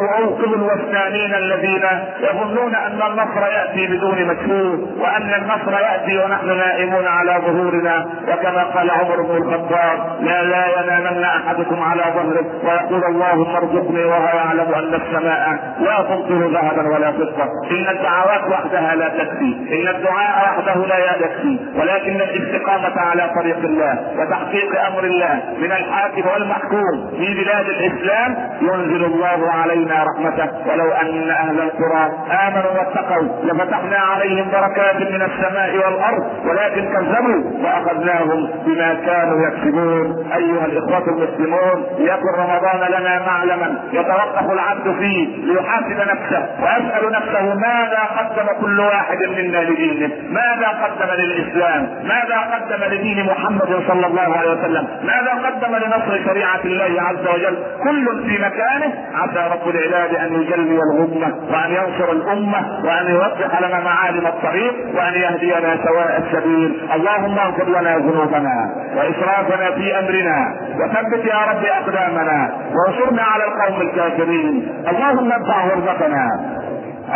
وأوقظ 0.00 0.52
الوثنانين 0.54 1.34
الذين 1.34 1.84
يظنون 2.20 2.74
أن 2.74 3.00
النصر 3.10 3.42
يأتي 3.52 3.86
بدون 3.86 4.24
مجهود 4.24 4.98
وأن 5.00 5.34
النصر 5.34 5.72
يأتي 5.72 6.18
ونحن 6.18 6.46
نائمون 6.46 7.06
على 7.06 7.42
ظهورنا. 7.46 8.06
وكما 8.28 8.62
قال 8.64 8.90
عمر 8.90 9.22
بن 9.22 9.36
الخطاب 9.36 9.98
لا 10.20 10.42
لا 10.42 10.82
ينامن 10.82 11.24
أحدكم 11.24 11.82
على 11.82 12.02
ظهره. 12.14 12.46
ويقول 12.64 13.04
الله 13.04 13.47
اللهم 13.48 13.56
ارزقني 13.56 14.04
وهو 14.04 14.26
يعلم 14.26 14.74
أن 14.74 14.94
السماء 14.94 15.74
لا 15.80 15.96
تمطر 16.08 16.50
ذهبا 16.50 16.94
ولا 16.94 17.12
فضة. 17.12 17.44
إن 17.70 17.88
الدعوات 17.88 18.50
وحدها 18.50 18.94
لا 18.94 19.08
تكفي. 19.08 19.52
إن 19.72 19.88
الدعاء 19.96 20.48
وحده 20.48 20.86
لا 20.86 20.98
يكفي. 20.98 21.58
ولكن 21.78 22.16
الاستقامة 22.20 23.00
على 23.00 23.30
طريق 23.36 23.58
الله 23.58 23.98
وتحقيق 24.18 24.86
أمر 24.86 25.04
الله 25.04 25.42
من 25.58 25.72
الحاكم 25.72 26.28
والمحكوم 26.32 27.10
في 27.18 27.34
بلاد 27.34 27.66
الإسلام 27.66 28.36
ينزل 28.60 29.04
الله 29.04 29.52
علينا 29.62 30.04
رحمته. 30.04 30.48
ولو 30.68 30.92
أن 30.92 31.30
أهل 31.30 31.60
القرى 31.60 32.12
آمنوا 32.46 32.70
واتقوا 32.78 33.28
لفتحنا 33.44 33.98
عليهم 33.98 34.50
بركات 34.50 34.96
من 34.96 35.22
السماء 35.22 35.76
والأرض 35.76 36.22
ولكن 36.46 36.92
كذبوا 36.92 37.42
وأخذناهم 37.64 38.48
بما 38.66 38.94
كانوا 39.06 39.46
يكسبون. 39.48 40.30
أيها 40.36 40.64
الإخوة 40.64 41.08
المسلمون 41.08 41.86
يكن 41.98 42.32
رمضان 42.38 43.00
لنا 43.00 43.18
معلما 43.38 43.78
يتوقف 43.92 44.50
العبد 44.52 44.96
فيه 44.98 45.26
ليحاسب 45.44 45.98
نفسه 46.00 46.48
ويسأل 46.62 47.12
نفسه 47.12 47.54
ماذا 47.54 48.00
قدم 48.18 48.60
كل 48.60 48.80
واحد 48.80 49.18
منا 49.36 49.58
لدينه؟ 49.64 50.10
ماذا 50.30 50.68
قدم 50.68 51.12
للإسلام؟ 51.22 51.88
ماذا 52.04 52.38
قدم 52.54 52.94
لدين 52.94 53.26
محمد 53.26 53.82
صلى 53.88 54.06
الله 54.06 54.36
عليه 54.38 54.50
وسلم؟ 54.50 54.88
ماذا 55.02 55.32
قدم 55.46 55.76
لنصر 55.76 56.24
شريعة 56.24 56.60
الله 56.64 57.02
عز 57.02 57.26
وجل؟ 57.34 57.58
كل 57.84 58.06
في 58.28 58.42
مكانه. 58.44 58.92
عسى 59.14 59.50
رب 59.52 59.68
العباد 59.68 60.14
أن 60.14 60.32
يجلي 60.32 60.78
الغمة 60.92 61.34
وأن 61.52 61.70
ينصر 61.70 62.12
الأمة 62.12 62.80
وأن 62.84 63.06
يوضح 63.10 63.60
لنا 63.62 63.80
معالم 63.84 64.26
الطريق 64.26 64.74
وأن 64.94 65.14
يهدينا 65.14 65.76
سواء 65.86 66.22
السبيل. 66.26 66.80
اللهم 66.94 67.38
اغفر 67.38 67.68
لنا 67.68 67.96
ذنوبنا 67.98 68.56
وإسرافنا 68.96 69.70
في 69.70 69.98
أمرنا 69.98 70.38
وثبت 70.80 71.24
يا 71.24 71.38
رب 71.50 71.64
أقدامنا 71.64 72.50
وانصرنا 72.76 73.22
على 73.32 73.44
القوم 73.48 73.80
الكافرين. 73.86 74.54
اللهم 74.90 75.28
ادفع 75.32 75.58
غربتنا 75.68 76.24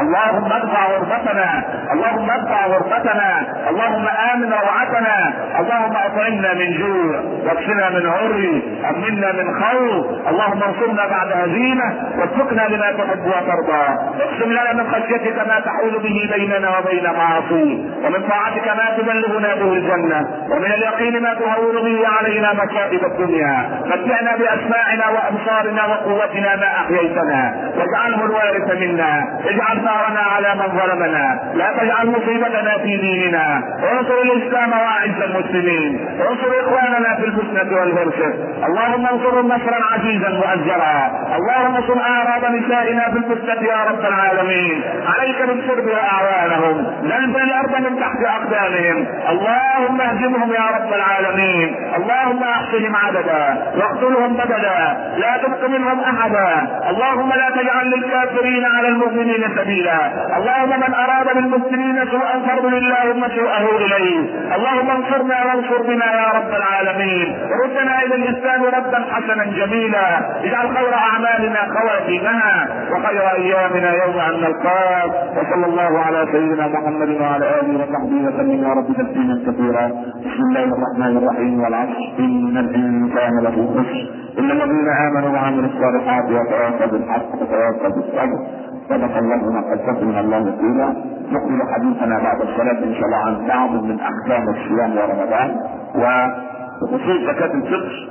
اللهم 0.02 0.52
ادفع 0.52 0.82
غربتنا 0.92 1.48
اللهم 1.92 2.28
ادفع 2.30 2.60
غربتنا 2.66 3.28
اللهم 3.72 4.06
امن 4.32 4.52
روعتنا 4.52 5.16
اللهم 5.60 5.94
أطعمنا 5.96 6.54
من 6.54 6.68
جوع 6.78 7.14
واكفنا 7.44 7.90
من 7.90 8.06
عري 8.06 8.62
امنا 8.90 9.32
من 9.32 9.46
خوف. 9.62 10.06
اللهم 10.30 10.62
انصرنا 10.62 11.06
بعد 11.06 11.28
هزيمة 11.32 11.88
واتركنا 12.18 12.62
لما 12.68 12.92
تحب 12.92 13.26
وترضى. 13.26 13.84
اقسم 14.20 14.52
لنا 14.52 14.72
من 14.72 14.92
خشيتك 14.92 15.38
ما 15.48 15.60
تحول 15.60 15.98
به 16.02 16.30
بيننا 16.34 16.78
وبين 16.78 17.04
معاصيك 17.04 17.78
ومن 18.04 18.22
طاعتك 18.28 18.66
ما 18.78 18.86
تبلغنا 18.98 19.54
به 19.54 19.72
الجنة. 19.72 20.20
ومن 20.50 20.72
اليقين 20.72 21.22
ما 21.22 21.34
تهون 21.34 21.76
به 21.84 22.08
علينا 22.18 22.52
مصائب 22.52 23.04
الدنيا. 23.04 23.70
متعنا 23.86 24.36
بأسماعنا 24.36 25.06
وأبصارنا 25.14 25.86
وقوتنا 25.86 26.56
ما 26.56 26.66
أحييتنا. 26.66 27.54
واجعله 27.76 28.24
الوارث 28.24 28.80
منا. 28.80 29.12
اجعل 29.44 29.76
ثارنا 29.86 30.20
على 30.34 30.54
من 30.60 30.78
ظلمنا. 30.78 31.40
لا 31.54 31.72
تجعل 31.80 32.06
مصيبتنا 32.10 32.78
في 32.78 32.96
ديننا. 32.96 33.61
وانصر 33.82 34.22
الاسلام 34.22 34.70
واعز 34.72 35.22
المسلمين. 35.22 36.08
وانصر 36.20 36.50
اخواننا 36.60 37.16
في 37.16 37.24
الفتنة 37.24 37.80
والهرشه 37.80 38.30
اللهم 38.66 39.06
انصرهم 39.06 39.46
نصرا 39.46 39.78
عزيزا 39.92 40.28
مؤزرا 40.28 40.96
اللهم 41.38 41.76
انصر 41.76 41.98
اعراض 42.00 42.44
نسائنا 42.54 43.04
في 43.10 43.18
الفتنة 43.18 43.68
يا 43.68 43.84
رب 43.90 44.00
العالمين. 44.00 44.82
عليك 45.14 45.42
بالشرب 45.48 45.86
واعوانهم 45.86 46.86
زلزل 47.02 47.42
الأرض 47.42 47.74
من 47.84 48.00
تحت 48.00 48.20
أقدامهم. 48.36 49.06
اللهم 49.28 50.00
اهزمهم 50.00 50.50
يا 50.52 50.66
رب 50.76 50.92
العالمين. 50.92 51.68
اللهم 51.96 52.42
احصهم 52.42 52.96
عددا. 52.96 53.44
واقتلهم 53.76 54.36
بددا 54.36 54.78
لا 55.16 55.36
تبق 55.42 55.68
منهم 55.68 56.00
أحدا. 56.00 56.50
اللهم 56.90 57.28
لا 57.28 57.50
تجعل 57.50 57.86
للكافرين 57.90 58.64
على 58.76 58.88
المؤمنين 58.88 59.42
سبيلا. 59.56 60.00
اللهم 60.38 60.80
من 60.80 60.94
أراد 60.94 61.34
بالمسلمين 61.34 62.04
سوءا 62.10 62.40
فارد 62.46 62.62
اللهم 62.64 63.28
سوءه 63.52 63.76
إليه. 63.76 64.18
اللهم 64.56 64.90
انصرنا 64.90 65.44
وانصر 65.44 65.82
بنا 65.82 66.06
يا 66.12 66.26
رب 66.38 66.52
العالمين. 66.60 67.38
ردنا 67.64 68.02
إلى 68.02 68.14
الإسلام 68.14 68.64
ردا 68.64 69.04
حسنا 69.10 69.44
جميلا. 69.44 70.06
اجعل 70.44 70.76
خير 70.76 70.94
أعمالنا 70.94 71.58
خواتيمها 71.74 72.68
وخير 72.92 73.22
أيامنا 73.32 73.92
يوم 74.04 74.20
أن 74.20 74.40
نلقاك. 74.40 75.12
وصلى 75.36 75.66
الله 75.66 76.00
على 76.00 76.26
سيدنا 76.32 76.68
محمد 76.68 77.20
وعلى 77.20 77.44
آله 77.60 77.74
وصحبه 77.80 78.16
وسلم. 78.26 78.64
يا 78.64 78.68
رب 78.68 78.92
تسليما 78.92 79.36
كثيرا. 79.46 79.86
بسم 80.26 80.42
الله 80.48 80.64
الرحمن 80.64 81.16
الرحيم 81.16 81.60
والعصر. 81.62 82.12
إن 82.18 82.56
الإنسان 82.56 83.44
لفي 83.44 83.66
خسر. 83.74 84.22
الا 84.38 84.52
الذين 84.52 84.88
آمنوا 84.88 85.30
وعملوا 85.30 85.70
الصالحات 85.74 86.24
وتواصوا 86.24 86.86
بالحق 86.86 87.34
وتواصوا 87.34 87.88
بالصبر. 87.88 88.61
صدق 88.88 89.16
الله 89.16 89.52
ما 89.52 89.60
قد 89.86 90.04
من 90.04 90.18
الله 90.18 90.38
قيلا 90.38 90.88
نكمل 91.32 91.60
حديثنا 91.74 92.18
بعد 92.18 92.40
الصلاة 92.40 92.84
إن 92.84 92.94
شاء 92.94 93.04
الله 93.04 93.16
عن 93.16 93.46
بعض 93.46 93.70
من 93.84 94.00
أحكام 94.00 94.48
الصيام 94.48 94.96
ورمضان. 94.96 95.56
وخصوص 95.94 97.20
زكاة 97.26 97.54
الفطر. 97.54 98.08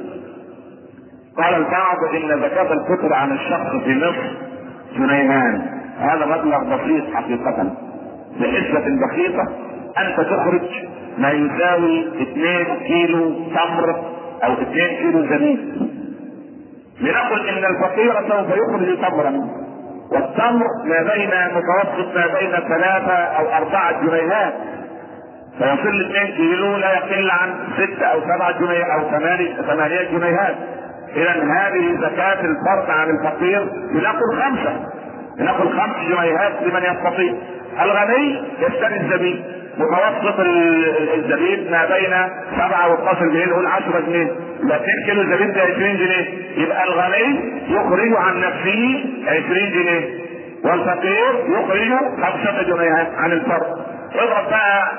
قال 1.37 1.55
البعض 1.55 1.97
إن 2.15 2.41
زكاة 2.41 2.73
الفطر 2.73 3.13
عن 3.13 3.31
الشخص 3.31 3.83
في 3.83 3.95
مصر 3.95 4.37
جنيهان 4.97 5.61
هذا 5.99 6.25
مبلغ 6.25 6.75
بسيط 6.75 7.13
حقيقة. 7.13 7.71
بحسبة 8.39 9.07
بسيطة 9.07 9.47
أنت 9.97 10.21
تخرج 10.29 10.61
ما 11.17 11.31
يساوي 11.31 12.07
2 12.21 12.65
كيلو 12.87 13.33
تمر 13.33 13.95
أو 14.43 14.53
2 14.53 14.97
كيلو 14.97 15.25
زبيب 15.25 15.59
لنقل 17.01 17.49
إن 17.49 17.63
الفقير 17.65 18.13
سوف 18.29 18.49
يخرج 18.57 18.97
تمرا. 18.97 19.61
والتمر 20.12 20.65
ما 20.86 21.13
بين 21.13 21.30
متوسط 21.30 22.15
ما 22.15 22.27
بين 22.39 22.51
ثلاثة 22.51 23.13
أو 23.13 23.53
أربعة 23.53 24.01
جنيهات. 24.01 24.53
فيصل 25.58 26.12
2 26.12 26.27
كيلو 26.27 26.75
لا 26.75 26.94
يقل 26.94 27.32
عن 27.32 27.53
ستة 27.77 28.06
أو 28.06 28.22
سبعة 28.22 28.60
جنيه 28.60 28.84
أو 28.84 29.10
ثمانية 29.10 29.62
ثمانية 29.62 30.12
جنيهات. 30.12 30.56
إذا 31.15 31.32
هذه 31.32 31.98
زكاة 32.01 32.41
الفرد 32.41 32.89
عن 32.89 33.10
الفقير 33.10 33.62
لنقل 33.91 34.41
خمسة. 34.41 34.86
لنقل 35.38 35.80
خمس 35.80 35.96
جنيهات 36.08 36.53
لمن 36.62 36.84
يستطيع. 36.84 37.34
الغني 37.82 38.44
يشتري 38.60 38.96
الزبيب. 39.00 39.46
متوسط 39.77 40.39
الزبيب 41.15 41.71
ما 41.71 41.85
بين 41.85 42.13
7 42.57 42.95
و12 42.95 43.23
جنيه 43.23 43.45
نقول 43.45 43.65
10 43.67 43.99
جنيه. 43.99 44.31
2 44.63 44.79
كيلو 45.05 45.23
زبيب 45.23 45.53
ده 45.53 45.61
20 45.61 45.97
جنيه. 45.97 46.27
يبقى 46.57 46.83
الغني 46.83 47.53
يخرج 47.69 48.13
عن 48.17 48.39
نفسه 48.39 49.03
20 49.27 49.71
جنيه. 49.71 50.21
والفقير 50.63 51.33
يخرج 51.47 51.89
5 52.21 52.61
جنيهات 52.63 53.07
عن 53.17 53.31
الفرد. 53.31 53.77
اضرب 54.15 54.49
بقى 54.49 54.91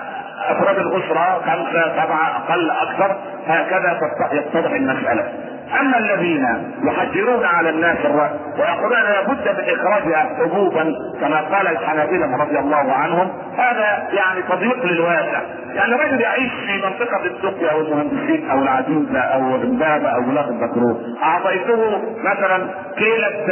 أفراد 0.48 0.78
الأسرة 0.78 1.42
خمسة 1.46 1.92
سبعة 2.04 2.36
أقل 2.36 2.70
أكثر. 2.70 3.16
هكذا 3.46 3.98
يتضح 4.32 4.70
المسألة. 4.72 5.32
أما 5.80 5.98
الذين 5.98 6.46
يحجرون 6.84 7.44
على 7.44 7.70
الناس 7.70 7.96
الراي 8.04 8.30
ويقولون 8.58 9.02
لابد 9.02 9.48
من 9.48 9.74
إخراجها 9.80 10.36
حبوبا 10.38 10.94
كما 11.20 11.40
قال 11.40 11.66
الحنابلة 11.66 12.36
رضي 12.36 12.58
الله 12.58 12.92
عنهم 12.92 13.28
هذا 13.58 14.08
يعني 14.12 14.42
تضييق 14.42 14.84
للواسع 14.86 15.40
يعني 15.74 15.92
رجل 15.94 16.20
يعيش 16.20 16.52
في 16.66 16.76
منطقة 16.76 17.24
السقيا 17.26 17.70
أو 17.72 17.80
المهندسين 17.80 18.50
أو 18.50 18.62
العجوزة 18.62 19.18
أو 19.18 19.54
البابه 19.56 20.08
أو 20.08 20.20
بلاد 20.22 20.48
البترول 20.48 21.16
أعطيته 21.22 22.02
مثلا 22.24 22.68
كيلة 22.96 23.46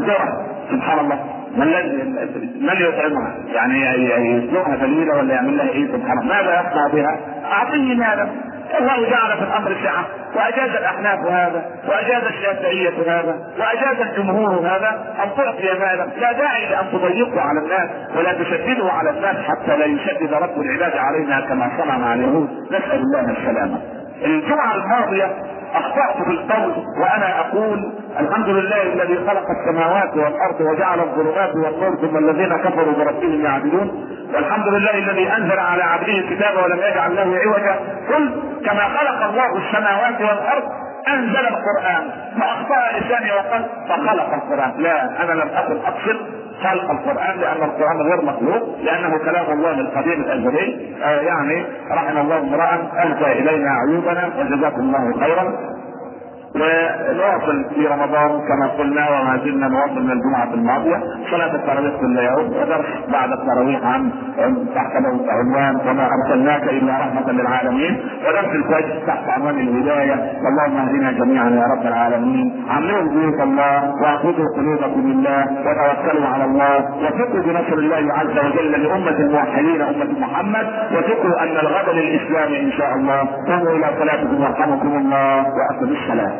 ذره 0.00 0.46
سبحان 0.70 0.98
الله 0.98 1.18
من 2.60 2.76
يطعمها؟ 2.80 3.34
يعني 3.54 3.84
يسلقها 4.36 4.76
دليله 4.76 5.16
ولا 5.16 5.34
يعمل 5.34 5.56
لها 5.56 5.68
إيه 5.68 5.86
سبحان 5.86 6.18
الله؟ 6.18 6.34
ماذا 6.34 6.60
يصنع 6.60 6.86
بها؟ 6.86 7.18
أعطيه 7.52 7.94
ماذا؟ 7.94 8.28
الله 8.78 9.10
جعل 9.10 9.36
في 9.38 9.44
الأمر 9.44 9.76
سعه 9.84 10.04
وأجاز 10.36 10.70
الأحناف 10.70 11.18
هذا 11.18 11.64
وأجاز 11.88 12.22
الشافعية 12.24 12.94
هذا 13.06 13.36
وأجاز 13.58 14.00
الجمهور 14.00 14.58
هذا 14.66 15.14
أن 15.24 15.28
تعطي 15.36 15.78
ماذا 15.78 16.08
لا 16.20 16.32
داعي 16.32 16.66
لأن 16.70 16.84
تضيقوا 16.92 17.40
على 17.40 17.58
الناس 17.60 17.90
ولا 18.16 18.32
تشددوا 18.32 18.90
على 18.90 19.10
الناس 19.10 19.36
حتى 19.36 19.76
لا 19.76 19.84
يشدد 19.84 20.32
رب 20.34 20.60
العباد 20.60 20.92
علينا 20.96 21.40
كما 21.40 21.70
صنع 21.78 21.98
مع 21.98 22.14
اليهود. 22.14 22.48
نسأل 22.70 23.00
الله 23.00 23.30
السلامة. 23.30 23.78
الجمعه 24.24 24.74
الماضيه 24.74 25.30
أخطأت 25.74 26.24
في 26.24 26.30
القول 26.30 26.72
وأنا 27.00 27.40
أقول 27.40 27.92
الحمد 28.20 28.48
لله 28.48 28.82
الذي 28.82 29.16
خلق 29.16 29.44
السماوات 29.50 30.16
والأرض 30.16 30.60
وجعل 30.60 31.00
الظلمات 31.00 31.54
والنور 31.54 31.96
ثم 31.96 32.18
الذين 32.18 32.56
كفروا 32.56 32.92
بربهم 32.92 33.44
يعدلون. 33.44 34.06
والحمد 34.34 34.68
لله 34.68 34.98
الذي 34.98 35.32
أنزل 35.36 35.58
على 35.58 35.82
عبده 35.82 36.12
الكتاب 36.12 36.64
ولم 36.64 36.78
يجعل 36.78 37.16
له 37.16 37.38
عوجا. 37.38 37.76
قل 38.08 38.42
كما 38.66 38.84
خلق 38.84 39.22
الله 39.22 39.56
السماوات 39.56 40.20
والأرض 40.20 40.62
أنزل 41.08 41.46
القرآن. 41.46 42.10
فأخطأ 42.40 42.98
لساني 42.98 43.32
وقال 43.32 43.64
فخلق 43.88 44.34
القرآن. 44.34 44.72
لا 44.78 45.22
أنا 45.22 45.32
لم 45.32 45.48
اكن 45.56 45.76
أقصد 45.86 46.16
خلق 46.62 46.90
القرآن 46.90 47.38
لأن 47.40 47.62
القرآن 47.62 48.02
غير 48.02 48.24
مخلوق 48.24 48.78
لأنه 48.82 49.18
كلام 49.18 49.52
الله 49.52 49.70
القديم 49.70 50.20
الأزلي. 50.20 50.94
آه 51.04 51.20
يعني 51.20 51.66
رحم 51.90 52.18
الله 52.18 52.38
امرا 52.38 52.90
اهدى 52.98 53.32
إلينا 53.32 53.70
عيوبنا 53.70 54.30
وجزاكم 54.38 54.80
الله 54.80 55.20
خيرا. 55.20 55.52
ونواصل 56.54 57.64
في 57.74 57.86
رمضان 57.86 58.30
كما 58.48 58.66
قلنا 58.78 59.10
وما 59.10 59.40
زلنا 59.44 59.68
نواصل 59.68 60.02
من 60.02 60.10
الجمعة 60.10 60.54
الماضية. 60.54 60.96
صلاة 61.30 61.54
التراويح 61.54 61.94
كل 62.00 62.18
يوم 62.18 62.46
ودرس 62.46 62.86
بعد 63.12 63.32
التراويح 63.32 63.84
عن 63.84 64.12
تحت 64.74 64.92
عنوان 65.28 65.80
وما 65.88 66.08
أرسلناك 66.16 66.62
إلا 66.62 66.92
رحمة 66.92 67.32
للعالمين. 67.32 68.02
ودرس 68.26 68.54
الفجر 68.54 69.06
تحت 69.06 69.28
عنوان 69.28 69.58
الهداية. 69.58 70.14
اللهم 70.48 70.76
اهدنا 70.76 71.12
جميعا 71.12 71.50
يا 71.50 71.64
رب 71.74 71.86
العالمين. 71.86 72.64
عمروا 72.70 73.08
بيوت 73.08 73.40
الله 73.40 73.94
واخذوا 74.02 74.46
قلوبكم 74.56 75.02
بالله 75.02 75.42
وتوكلوا 75.66 76.26
على 76.26 76.44
الله. 76.44 76.76
وثقوا 77.02 77.40
بنصر 77.40 77.78
الله 77.78 78.14
عز 78.14 78.38
وجل 78.46 78.72
لأمة 78.82 79.18
الموحدين 79.26 79.82
أمة 79.82 80.20
محمد. 80.20 80.66
وثقوا 80.92 81.42
أن 81.42 81.56
الغد 81.64 81.88
للإسلام 81.88 82.52
إن 82.52 82.72
شاء 82.72 82.94
الله. 82.96 83.20
قوموا 83.48 83.76
إلى 83.76 83.86
صلاتكم 83.98 84.42
يرحمكم 84.42 84.96
الله. 84.96 85.36
وأقم 85.40 85.92
السلام 85.92 86.39